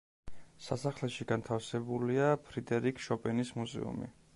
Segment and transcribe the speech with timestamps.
[0.67, 4.15] სასახლეში განთავსებულია ფრიდერიკ შოპენის მუზეუმი.